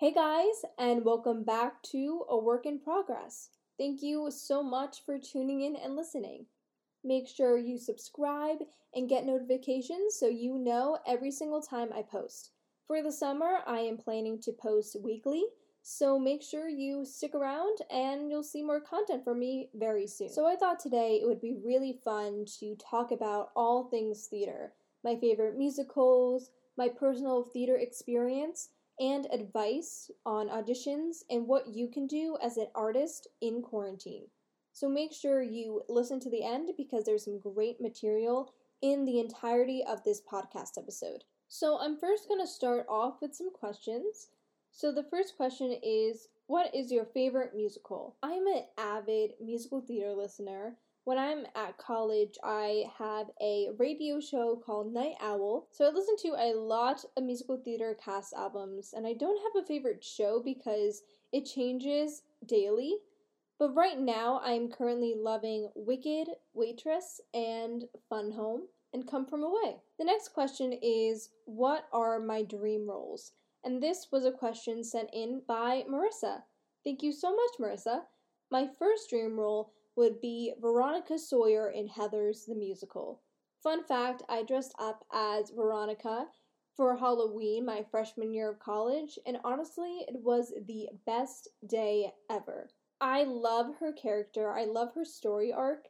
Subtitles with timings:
[0.00, 3.48] Hey guys, and welcome back to A Work in Progress.
[3.76, 6.46] Thank you so much for tuning in and listening.
[7.02, 8.58] Make sure you subscribe
[8.94, 12.52] and get notifications so you know every single time I post.
[12.86, 15.42] For the summer, I am planning to post weekly,
[15.82, 20.28] so make sure you stick around and you'll see more content from me very soon.
[20.28, 24.74] So, I thought today it would be really fun to talk about all things theater
[25.02, 28.68] my favorite musicals, my personal theater experience
[29.00, 34.26] and advice on auditions and what you can do as an artist in quarantine.
[34.72, 39.18] So make sure you listen to the end because there's some great material in the
[39.18, 41.24] entirety of this podcast episode.
[41.48, 44.28] So I'm first going to start off with some questions.
[44.70, 48.16] So the first question is What is your favorite musical?
[48.22, 50.76] I'm an avid musical theater listener
[51.08, 55.66] when I'm at college, I have a radio show called Night Owl.
[55.72, 59.64] So I listen to a lot of musical theater cast albums, and I don't have
[59.64, 61.00] a favorite show because
[61.32, 62.98] it changes daily.
[63.58, 69.78] But right now, I'm currently loving Wicked, Waitress, and Fun Home, and Come From Away.
[69.98, 73.32] The next question is What are my dream roles?
[73.64, 76.42] And this was a question sent in by Marissa.
[76.84, 78.02] Thank you so much, Marissa.
[78.50, 83.20] My first dream role would be Veronica Sawyer in Heathers the Musical.
[83.64, 86.26] Fun fact I dressed up as Veronica
[86.76, 92.70] for Halloween my freshman year of college, and honestly, it was the best day ever.
[93.00, 95.86] I love her character, I love her story arc,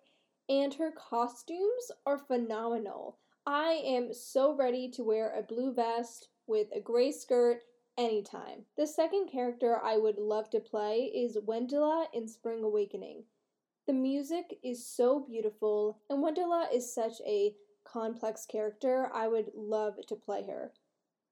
[0.48, 3.18] and her costumes are phenomenal.
[3.44, 7.60] I am so ready to wear a blue vest with a gray skirt
[7.98, 8.64] anytime.
[8.78, 13.24] The second character I would love to play is Wendla in Spring Awakening.
[13.88, 17.54] The music is so beautiful, and Wendla is such a
[17.84, 19.10] complex character.
[19.14, 20.74] I would love to play her.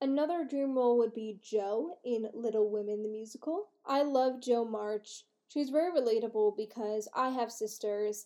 [0.00, 3.66] Another dream role would be Jo in Little Women the musical.
[3.84, 5.24] I love Jo March.
[5.48, 8.24] She's very relatable because I have sisters,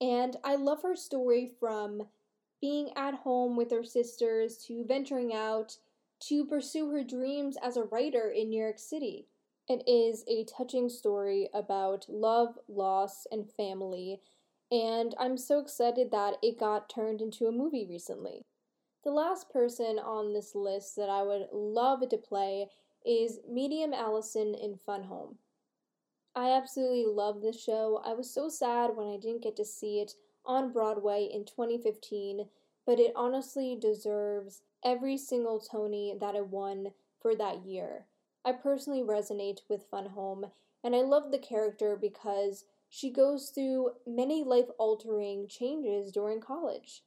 [0.00, 2.02] and I love her story from
[2.60, 5.76] being at home with her sisters to venturing out
[6.22, 9.28] to pursue her dreams as a writer in New York City.
[9.68, 14.22] It is a touching story about love, loss, and family,
[14.70, 18.46] and I'm so excited that it got turned into a movie recently.
[19.04, 22.68] The last person on this list that I would love to play
[23.04, 25.36] is Medium Allison in Fun Home.
[26.34, 28.00] I absolutely love this show.
[28.02, 30.14] I was so sad when I didn't get to see it
[30.46, 32.48] on Broadway in 2015,
[32.86, 38.06] but it honestly deserves every single Tony that it won for that year.
[38.48, 40.46] I personally resonate with Fun Home,
[40.82, 47.02] and I love the character because she goes through many life altering changes during college.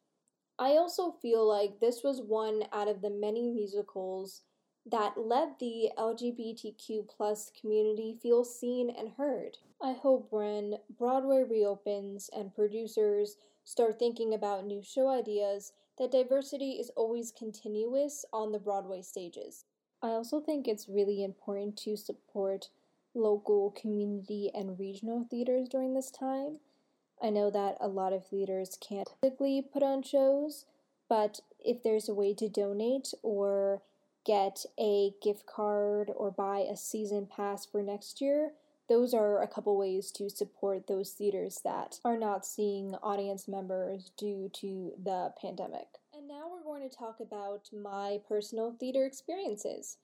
[0.60, 4.44] I also feel like this was one out of the many musicals
[4.86, 9.58] that let the LGBTQ plus community feel seen and heard.
[9.82, 16.74] I hope when Broadway reopens and producers start thinking about new show ideas that diversity
[16.74, 19.66] is always continuous on the Broadway stages.
[20.04, 22.70] I also think it's really important to support
[23.14, 26.58] local community and regional theaters during this time.
[27.22, 30.66] I know that a lot of theaters can't physically put on shows,
[31.08, 33.84] but if there's a way to donate or
[34.26, 38.54] get a gift card or buy a season pass for next year,
[38.90, 44.12] those are a couple ways to support those theaters that are not seeing audience members
[44.18, 46.01] due to the pandemic.
[46.82, 49.98] To talk about my personal theater experiences.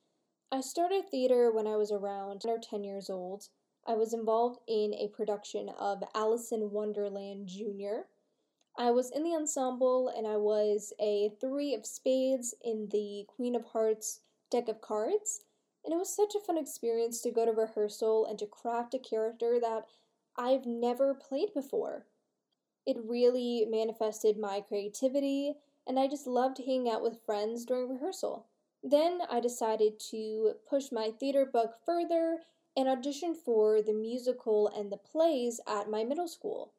[0.52, 3.48] I started theater when I was around 10 or 10 years old.
[3.84, 8.06] I was involved in a production of Alice in Wonderland Jr.
[8.78, 13.56] I was in the ensemble and I was a three of spades in the Queen
[13.56, 15.40] of Hearts deck of cards.
[15.84, 19.00] And it was such a fun experience to go to rehearsal and to craft a
[19.00, 19.86] character that
[20.36, 22.06] I've never played before.
[22.86, 25.56] It really manifested my creativity
[25.88, 28.46] and I just loved hanging out with friends during rehearsal.
[28.82, 32.40] Then I decided to push my theater book further
[32.76, 36.74] and audition for the musical and the plays at my middle school.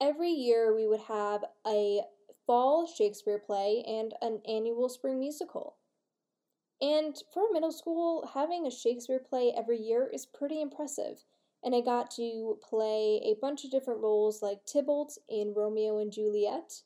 [0.00, 2.02] Every year we would have a
[2.46, 5.76] fall Shakespeare play and an annual spring musical.
[6.80, 11.24] And for a middle school, having a Shakespeare play every year is pretty impressive.
[11.64, 16.12] And I got to play a bunch of different roles like Tybalt in Romeo and
[16.12, 16.82] Juliet,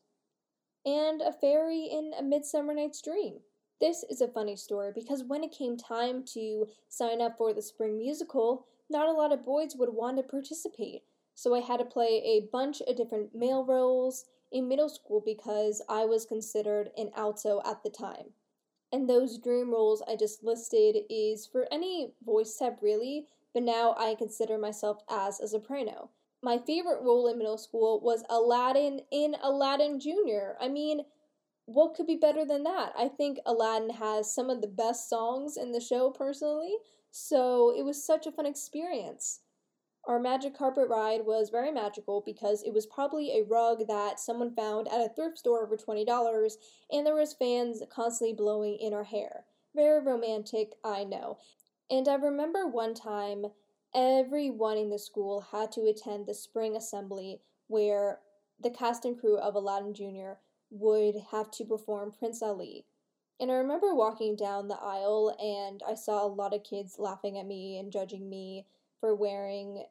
[0.84, 3.40] and a fairy in A Midsummer Night's Dream.
[3.80, 7.62] This is a funny story because when it came time to sign up for the
[7.62, 11.02] spring musical, not a lot of boys would want to participate.
[11.34, 15.82] So I had to play a bunch of different male roles in middle school because
[15.88, 18.34] I was considered an alto at the time.
[18.92, 23.94] And those dream roles I just listed is for any voice type really, but now
[23.98, 26.10] I consider myself as a soprano.
[26.42, 30.56] My favorite role in middle school was Aladdin in Aladdin Jr.
[30.60, 31.02] I mean,
[31.66, 32.92] what could be better than that?
[32.98, 36.74] I think Aladdin has some of the best songs in the show personally,
[37.10, 39.40] so it was such a fun experience.
[40.06, 44.54] Our magic carpet ride was very magical because it was probably a rug that someone
[44.54, 46.56] found at a thrift store for $20
[46.90, 49.44] and there was fans constantly blowing in our hair.
[49.74, 51.38] Very romantic, I know.
[51.90, 53.46] And I remember one time
[53.94, 58.20] everyone in the school had to attend the spring assembly where
[58.62, 60.38] the cast and crew of Aladdin Jr.
[60.70, 62.84] would have to perform Prince Ali.
[63.40, 67.38] And I remember walking down the aisle and I saw a lot of kids laughing
[67.38, 68.66] at me and judging me
[69.00, 69.84] for wearing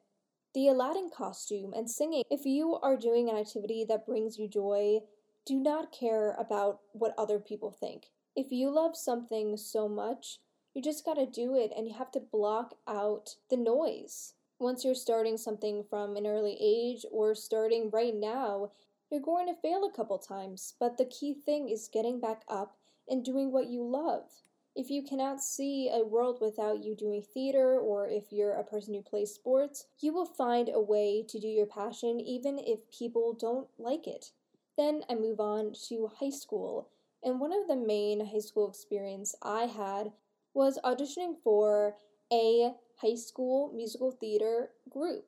[0.54, 2.22] the Aladdin costume and singing.
[2.30, 5.00] If you are doing an activity that brings you joy,
[5.44, 8.06] do not care about what other people think.
[8.36, 10.38] If you love something so much,
[10.74, 14.34] you just gotta do it and you have to block out the noise.
[14.58, 18.70] Once you're starting something from an early age or starting right now,
[19.10, 22.76] you're going to fail a couple times, but the key thing is getting back up
[23.08, 24.24] and doing what you love.
[24.76, 28.94] If you cannot see a world without you doing theater, or if you're a person
[28.94, 33.32] who plays sports, you will find a way to do your passion even if people
[33.32, 34.30] don't like it.
[34.76, 36.88] Then I move on to high school,
[37.22, 40.12] and one of the main high school experience I had
[40.54, 41.96] was auditioning for
[42.32, 45.24] a high school musical theater group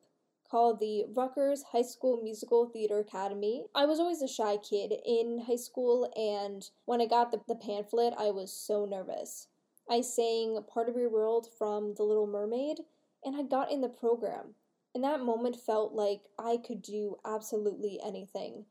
[0.49, 3.65] called the Rutgers High School Musical Theater Academy.
[3.73, 7.55] I was always a shy kid in high school, and when I got the, the
[7.55, 9.47] pamphlet, I was so nervous.
[9.89, 12.81] I sang Part of Your World from The Little Mermaid,
[13.25, 14.53] and I got in the program.
[14.93, 18.65] And that moment felt like I could do absolutely anything.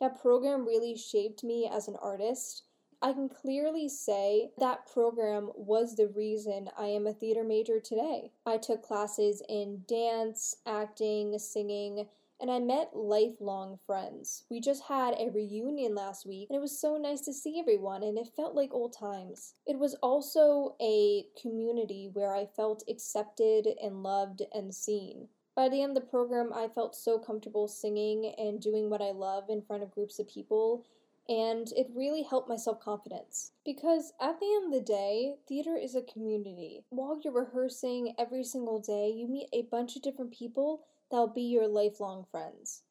[0.00, 2.62] That program really shaped me as an artist
[3.02, 8.32] I can clearly say that program was the reason I am a theater major today.
[8.44, 12.08] I took classes in dance, acting, singing,
[12.38, 14.44] and I met lifelong friends.
[14.50, 18.02] We just had a reunion last week, and it was so nice to see everyone,
[18.02, 19.54] and it felt like old times.
[19.66, 25.28] It was also a community where I felt accepted and loved and seen.
[25.56, 29.10] By the end of the program, I felt so comfortable singing and doing what I
[29.10, 30.84] love in front of groups of people
[31.30, 33.52] and it really helped my self confidence.
[33.64, 36.84] Because at the end of the day, theater is a community.
[36.90, 41.42] While you're rehearsing every single day, you meet a bunch of different people that'll be
[41.42, 42.82] your lifelong friends.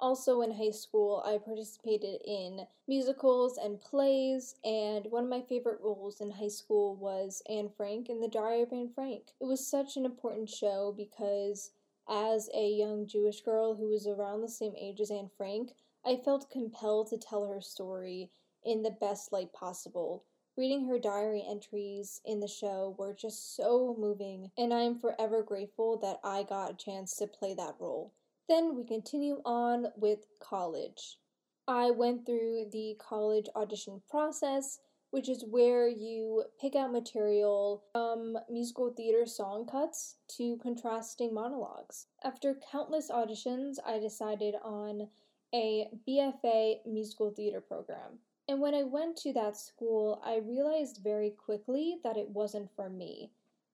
[0.00, 5.80] Also, in high school, I participated in musicals and plays, and one of my favorite
[5.80, 9.22] roles in high school was Anne Frank in The Diary of Anne Frank.
[9.40, 11.70] It was such an important show because,
[12.08, 15.74] as a young Jewish girl who was around the same age as Anne Frank,
[16.06, 18.30] I felt compelled to tell her story
[18.62, 20.24] in the best light possible.
[20.56, 25.42] Reading her diary entries in the show were just so moving, and I am forever
[25.42, 28.12] grateful that I got a chance to play that role.
[28.48, 31.18] Then we continue on with college.
[31.66, 34.78] I went through the college audition process,
[35.10, 42.06] which is where you pick out material from musical theater song cuts to contrasting monologues.
[42.22, 45.08] After countless auditions, I decided on
[45.54, 48.18] a BFA musical theater program.
[48.48, 52.90] And when I went to that school, I realized very quickly that it wasn't for
[52.90, 53.30] me.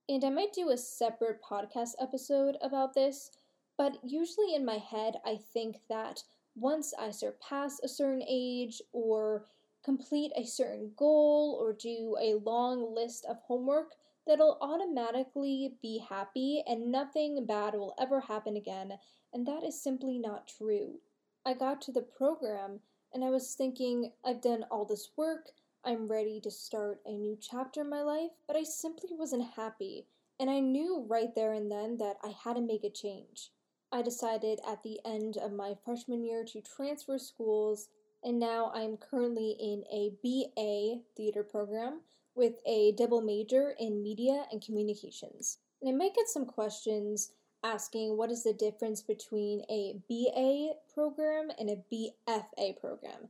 [0.09, 3.31] And I might do a separate podcast episode about this,
[3.79, 6.23] but usually in my head, I think that
[6.55, 9.47] once I surpass a certain age or
[9.83, 13.95] complete a certain goal or do a long list of homework,
[14.27, 18.93] that I'll automatically be happy and nothing bad will ever happen again,
[19.33, 21.01] and that is simply not true.
[21.45, 22.81] I got to the program
[23.15, 25.51] and I was thinking, I've done all this work,
[25.85, 30.07] I'm ready to start a new chapter in my life, but I simply wasn't happy,
[30.39, 33.51] and I knew right there and then that I had to make a change.
[33.91, 37.89] I decided at the end of my freshman year to transfer schools,
[38.23, 42.03] and now I am currently in a BA theater program
[42.35, 45.59] with a double major in media and communications.
[45.81, 47.33] And I might get some questions
[47.63, 53.29] asking what is the difference between a BA program and a BFA program.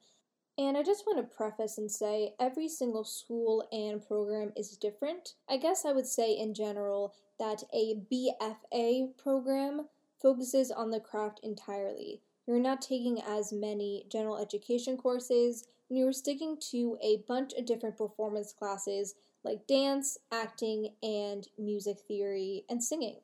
[0.59, 5.35] And I just want to preface and say every single school and program is different.
[5.49, 9.87] I guess I would say in general that a BFA program
[10.21, 12.21] focuses on the craft entirely.
[12.47, 17.65] You're not taking as many general education courses, and you're sticking to a bunch of
[17.65, 23.17] different performance classes like dance, acting, and music theory and singing.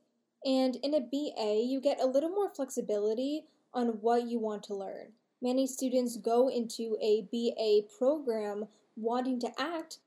[0.47, 4.76] And in a BA, you get a little more flexibility on what you want to
[4.76, 5.09] learn.
[5.43, 9.99] Many students go into a BA program wanting to act,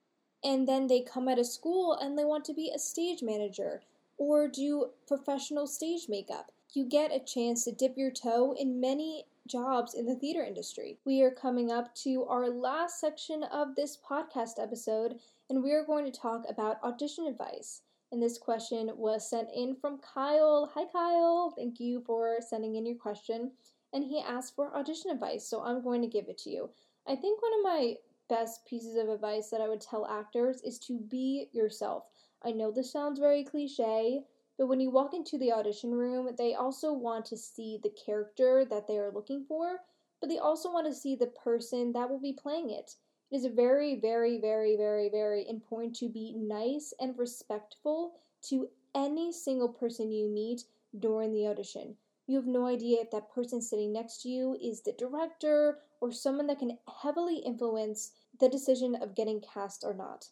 [0.41, 3.81] and then they come out of school and they want to be a stage manager
[4.17, 6.53] or do professional stage makeup.
[6.73, 10.97] You get a chance to dip your toe in many jobs in the theater industry.
[11.03, 15.19] We are coming up to our last section of this podcast episode,
[15.49, 17.81] and we are going to talk about audition advice.
[18.11, 20.71] And this question was sent in from Kyle.
[20.73, 21.53] Hi, Kyle.
[21.55, 23.51] Thank you for sending in your question.
[23.93, 26.69] And he asked for audition advice, so I'm going to give it to you.
[27.07, 27.95] I think one of my
[28.29, 32.05] best pieces of advice that I would tell actors is to be yourself.
[32.43, 34.21] I know this sounds very cliche,
[34.57, 38.65] but when you walk into the audition room, they also want to see the character
[38.69, 39.79] that they are looking for,
[40.19, 42.95] but they also want to see the person that will be playing it.
[43.31, 49.31] It is very, very, very, very, very important to be nice and respectful to any
[49.31, 50.65] single person you meet
[50.97, 51.97] during the audition.
[52.25, 56.11] You have no idea if that person sitting next to you is the director or
[56.11, 60.29] someone that can heavily influence the decision of getting cast or not.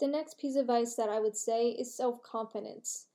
[0.00, 3.06] The next piece of advice that I would say is self confidence.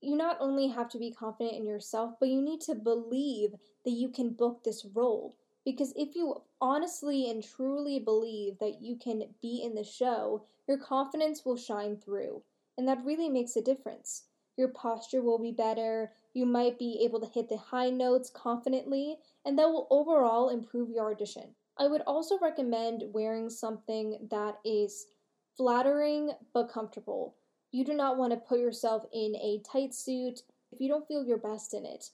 [0.00, 3.54] You not only have to be confident in yourself, but you need to believe
[3.84, 5.36] that you can book this role.
[5.68, 10.78] Because if you honestly and truly believe that you can be in the show, your
[10.78, 12.40] confidence will shine through.
[12.78, 14.22] And that really makes a difference.
[14.56, 19.18] Your posture will be better, you might be able to hit the high notes confidently,
[19.44, 21.54] and that will overall improve your audition.
[21.76, 25.08] I would also recommend wearing something that is
[25.54, 27.34] flattering but comfortable.
[27.72, 31.26] You do not want to put yourself in a tight suit if you don't feel
[31.26, 32.08] your best in it.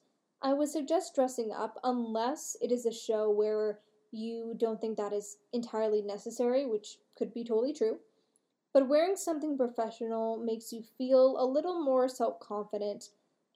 [0.45, 3.79] I would suggest dressing up unless it is a show where
[4.11, 8.01] you don't think that is entirely necessary, which could be totally true.
[8.75, 13.09] But wearing something professional makes you feel a little more self confident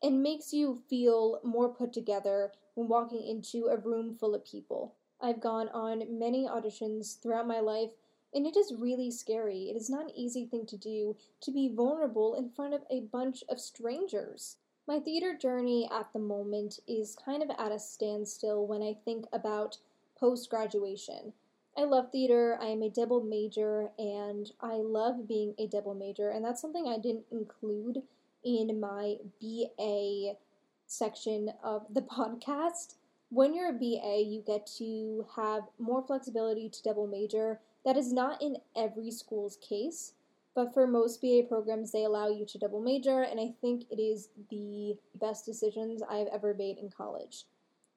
[0.03, 4.95] and makes you feel more put together when walking into a room full of people.
[5.21, 7.91] I've gone on many auditions throughout my life,
[8.33, 9.69] and it is really scary.
[9.69, 13.01] It is not an easy thing to do to be vulnerable in front of a
[13.01, 14.57] bunch of strangers.
[14.89, 19.27] My theater journey at the moment is kind of at a standstill when I think
[19.35, 19.77] about
[20.19, 21.35] post graduation.
[21.77, 26.31] I love theater, I am a double major, and I love being a double major,
[26.31, 28.03] and that's something I didn't include
[28.43, 30.39] in my BA
[30.87, 32.95] section of the podcast
[33.31, 37.61] when you're a BA, you get to have more flexibility to double major.
[37.85, 40.15] That is not in every school's case,
[40.59, 44.01] but for most BA programs, they allow you to double major, and I think it
[44.01, 47.45] is the best decisions I've ever made in college.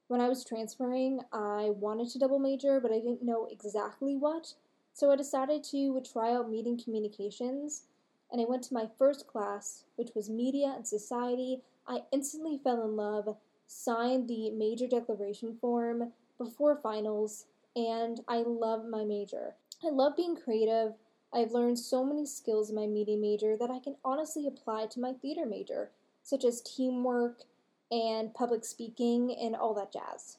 [0.10, 4.54] When I was transferring, I wanted to double major, but I didn't know exactly what,
[4.94, 7.88] so I decided to try out meeting communications,
[8.32, 11.64] and I went to my first class, which was media and society.
[11.88, 18.86] I instantly fell in love signed the major declaration form before finals, and I love
[18.86, 19.56] my major.
[19.84, 20.94] I love being creative.
[21.34, 25.00] I've learned so many skills in my media major that I can honestly apply to
[25.00, 25.92] my theater major,
[26.24, 27.44] such as teamwork
[27.90, 30.38] and public speaking and all that jazz.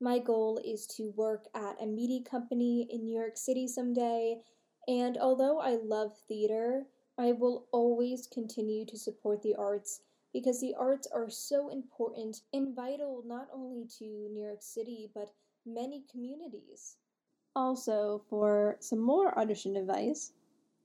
[0.00, 4.40] My goal is to work at a media company in New York City someday,
[4.88, 6.86] and although I love theater,
[7.16, 10.00] I will always continue to support the arts
[10.32, 15.32] because the arts are so important and vital not only to New York City but
[15.64, 16.96] many communities.
[17.56, 20.32] Also, for some more audition advice,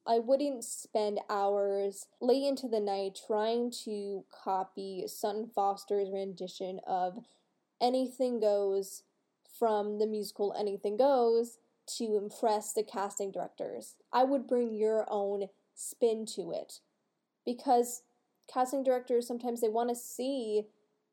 [0.05, 7.19] I wouldn't spend hours late into the night trying to copy Sutton Foster's rendition of
[7.81, 9.03] Anything Goes
[9.57, 11.57] from the musical Anything Goes
[11.97, 13.95] to impress the casting directors.
[14.13, 16.79] I would bring your own spin to it
[17.45, 18.03] because
[18.51, 20.67] casting directors sometimes they want to see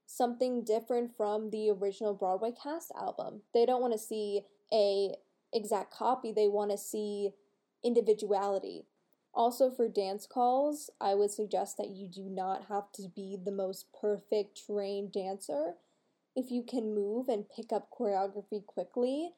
[0.06, 3.42] something different from the original Broadway cast album.
[3.54, 5.14] They don't want to see a
[5.52, 7.30] exact copy, they want to see
[7.84, 8.86] individuality.
[9.34, 13.52] Also for dance calls, I would suggest that you do not have to be the
[13.52, 15.74] most perfect trained dancer.
[16.34, 19.32] If you can move and pick up choreography quickly,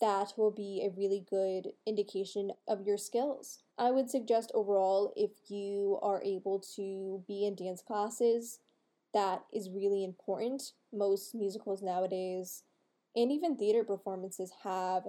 [0.00, 3.62] that will be a really good indication of your skills.
[3.78, 8.58] I would suggest overall if you are able to be in dance classes,
[9.14, 10.72] that is really important.
[10.92, 12.64] Most musicals nowadays
[13.14, 15.04] and even theater performances have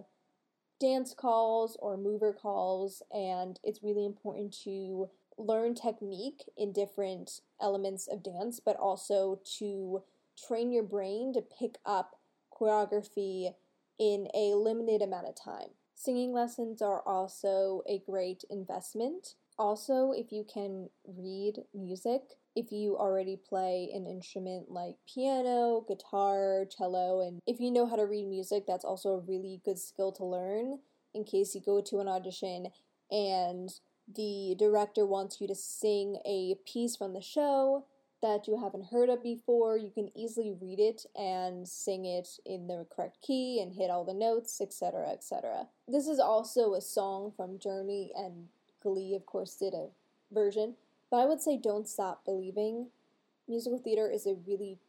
[0.80, 8.08] dance calls or mover calls, and it's really important to learn technique in different elements
[8.08, 10.03] of dance, but also to
[10.48, 12.20] train your brain to pick up
[12.51, 13.53] choreography
[14.00, 15.70] in a limited amount of time.
[15.96, 19.36] Singing lessons are also a great investment.
[19.58, 26.65] Also, if you can read music, if you already play an instrument like piano, guitar,
[26.75, 30.12] cello, and if you know how to read music, that's also a really good skill
[30.13, 30.79] to learn
[31.13, 32.67] in case you go to an audition
[33.12, 33.69] and
[34.13, 37.86] the director wants you to sing a piece from the show
[38.22, 42.67] that you haven't heard of before, you can easily read it and sing it in
[42.67, 45.67] the correct key and hit all the notes, etc., etc.
[45.89, 48.48] This is also a song from Journey and
[48.81, 49.89] Glee, of course, did a
[50.31, 50.75] version,
[51.13, 52.88] but I would say Don't Stop Believing.
[53.48, 54.79] Musical theater is a really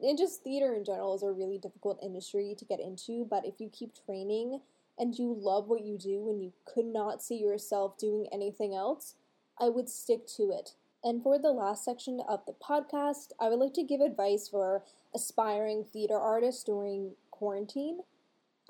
[0.00, 3.54] and just theater in general is a really difficult industry to get into, but if
[3.58, 4.60] you keep training
[4.96, 9.16] and you love what you do and you could not see yourself doing anything else,
[9.60, 10.74] I would stick to it.
[11.02, 14.84] And for the last section of the podcast, I would like to give advice for
[15.12, 18.02] aspiring theater artists during quarantine.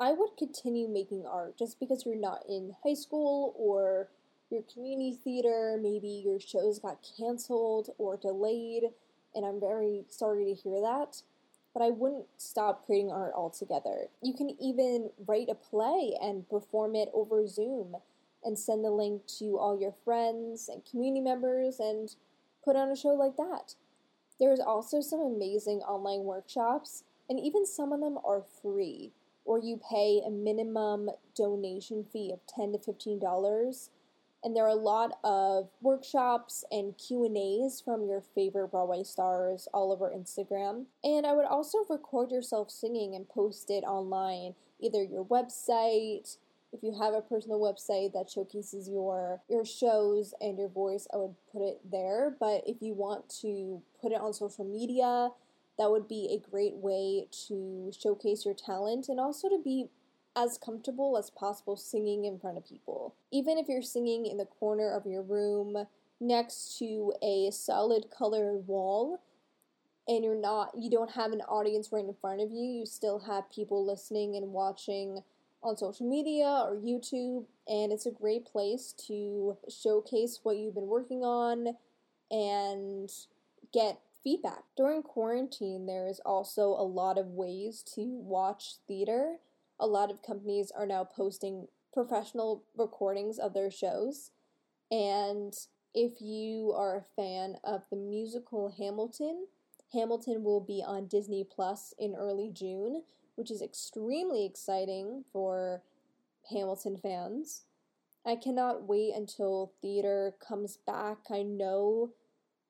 [0.01, 4.09] I would continue making art just because you're not in high school or
[4.55, 8.85] your community theater, maybe your shows got canceled or delayed,
[9.35, 11.23] and I'm very sorry to hear that.
[11.75, 14.07] But I wouldn't stop creating art altogether.
[14.23, 17.97] You can even write a play and perform it over Zoom
[18.45, 22.15] and send the link to all your friends and community members and
[22.65, 23.75] put on a show like that.
[24.39, 29.13] There is also some amazing online workshops, and even some of them are free,
[29.45, 33.89] or you pay a minimum donation fee of 10 to $15.
[34.45, 39.91] And there are a lot of workshops and Q&As from your favorite Broadway stars all
[39.91, 40.85] over Instagram.
[41.03, 46.37] And I would also record yourself singing and post it online, either your website,
[46.75, 51.19] if you have a personal website that showcases your your shows and your voice, I
[51.19, 52.37] would put it there.
[52.39, 55.29] But if you want to put it on social media,
[55.79, 59.87] that would be a great way to showcase your talent and also to be
[60.37, 63.15] as comfortable as possible singing in front of people.
[63.31, 65.87] Even if you're singing in the corner of your room
[66.21, 69.21] next to a solid colored wall
[70.07, 73.21] and you're not you don't have an audience right in front of you, you still
[73.21, 75.23] have people listening and watching
[75.63, 80.87] on social media or YouTube, and it's a great place to showcase what you've been
[80.87, 81.69] working on
[82.31, 83.11] and
[83.73, 84.65] get feedback.
[84.77, 89.37] During quarantine, there is also a lot of ways to watch theater.
[89.81, 94.31] A lot of companies are now posting professional recordings of their shows,
[94.91, 95.55] and
[95.95, 99.47] if you are a fan of the musical Hamilton,
[99.93, 103.03] Hamilton will be on Disney Plus in early June,
[103.37, 105.83] which is extremely exciting for
[106.51, 107.63] Hamilton fans.
[108.27, 111.19] I cannot wait until theater comes back.
[111.31, 112.11] I know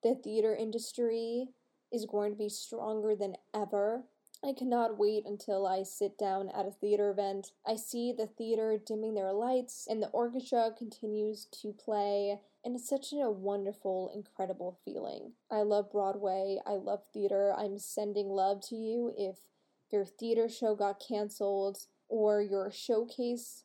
[0.02, 1.48] the theater industry
[1.92, 4.04] is going to be stronger than ever.
[4.44, 7.52] I cannot wait until I sit down at a theater event.
[7.66, 12.88] I see the theater dimming their lights and the orchestra continues to play, and it's
[12.88, 15.32] such a wonderful, incredible feeling.
[15.50, 16.58] I love Broadway.
[16.66, 17.54] I love theater.
[17.56, 19.38] I'm sending love to you if
[19.90, 23.64] your theater show got canceled or your showcase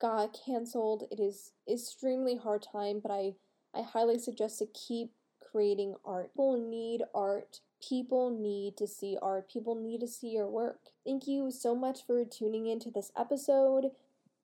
[0.00, 1.04] got canceled.
[1.10, 3.34] It is extremely hard time, but I,
[3.72, 6.32] I highly suggest to keep creating art.
[6.32, 7.60] People need art.
[7.88, 9.50] People need to see art.
[9.50, 10.78] People need to see your work.
[11.04, 13.90] Thank you so much for tuning into this episode.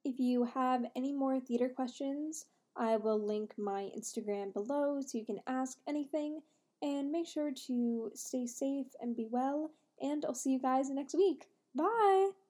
[0.05, 5.25] If you have any more theater questions, I will link my Instagram below so you
[5.25, 6.43] can ask anything.
[6.83, 9.71] And make sure to stay safe and be well
[10.03, 11.47] and I'll see you guys next week.
[11.75, 12.42] Bye!